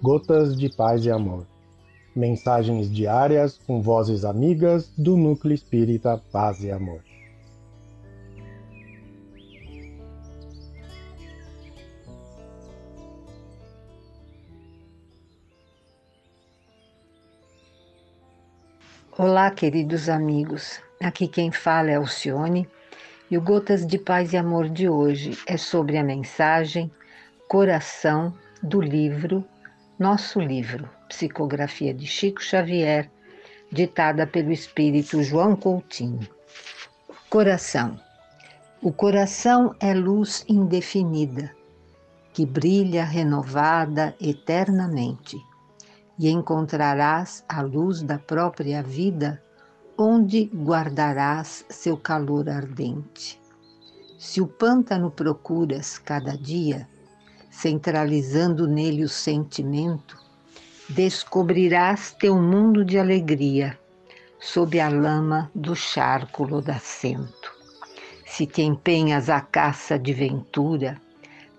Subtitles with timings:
[0.00, 1.44] Gotas de Paz e Amor.
[2.14, 7.02] Mensagens diárias com vozes amigas do Núcleo Espírita Paz e Amor.
[19.18, 20.80] Olá, queridos amigos.
[21.02, 22.68] Aqui quem fala é Alcione
[23.28, 26.88] e o Gotas de Paz e Amor de hoje é sobre a mensagem
[27.48, 29.44] Coração do livro
[29.98, 33.10] Nosso Livro, psicografia de Chico Xavier,
[33.72, 36.24] ditada pelo espírito João Coutinho.
[37.28, 37.98] Coração.
[38.80, 41.52] O coração é luz indefinida,
[42.32, 45.36] que brilha renovada eternamente
[46.16, 49.42] e encontrarás a luz da própria vida,
[49.98, 53.40] onde guardarás seu calor ardente.
[54.16, 56.88] Se o pântano procuras cada dia,
[57.50, 60.16] centralizando nele o sentimento,
[60.88, 63.78] descobrirás teu mundo de alegria
[64.40, 67.52] sob a lama do charco lodacento.
[68.24, 71.00] Se te empenhas à caça de ventura,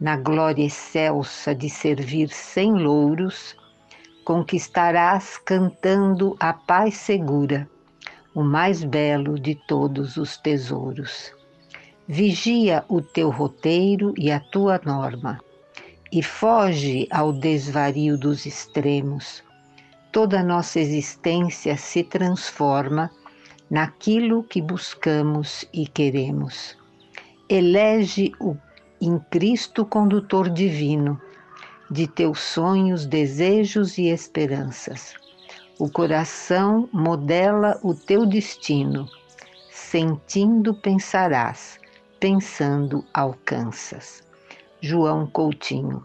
[0.00, 3.56] na glória excelsa de servir sem louros,
[4.24, 7.68] conquistarás cantando a paz segura,
[8.34, 11.32] o mais belo de todos os tesouros.
[12.08, 15.40] Vigia o teu roteiro e a tua norma,
[16.14, 19.42] e foge ao desvario dos extremos.
[20.12, 23.10] Toda nossa existência se transforma
[23.68, 26.78] naquilo que buscamos e queremos.
[27.48, 28.56] Elege o
[29.00, 31.20] em Cristo condutor divino
[31.90, 35.14] de teus sonhos, desejos e esperanças.
[35.80, 39.08] O coração modela o teu destino.
[39.68, 41.80] Sentindo pensarás,
[42.20, 44.22] pensando alcanças.
[44.80, 46.04] João Coutinho.